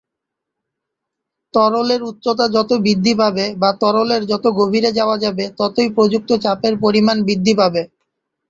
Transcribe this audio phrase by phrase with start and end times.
[1.53, 7.17] তরলের উচ্চতা যত বৃদ্ধি পাবে বা তরলের যত গভীরে যাওয়া যাবে ততই প্রযুক্ত চাপের পরিমান
[7.27, 7.81] বৃদ্ধি পাবে।